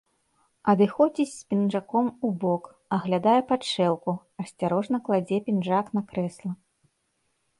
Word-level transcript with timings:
Адыходзіць 0.71 1.31
з 1.33 1.41
пінжаком 1.53 2.07
убок, 2.29 2.63
аглядае 2.97 3.37
падшэўку, 3.51 4.11
асцярожна 4.43 4.97
кладзе 5.09 5.37
пінжак 5.51 5.85
на 5.99 6.07
крэсла. 6.13 6.51